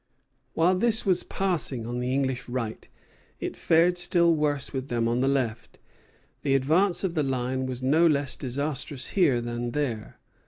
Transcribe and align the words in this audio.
While 0.55 0.79
this 0.79 1.05
was 1.05 1.21
passing 1.21 1.85
on 1.85 1.99
the 1.99 2.11
English 2.11 2.49
right, 2.49 2.87
it 3.39 3.55
fared 3.55 3.99
still 3.99 4.33
worse 4.33 4.73
with 4.73 4.87
them 4.87 5.07
on 5.07 5.21
the 5.21 5.27
left. 5.27 5.77
The 6.41 6.55
advance 6.55 7.03
of 7.03 7.13
the 7.13 7.21
line 7.21 7.67
was 7.67 7.83
no 7.83 8.07
less 8.07 8.35
disastrous 8.35 9.11
here 9.11 9.39
than 9.41 9.73
there. 9.73 10.19